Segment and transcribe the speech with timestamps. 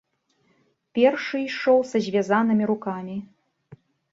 [0.99, 3.17] Першы ішоў са звязанымі рукамі.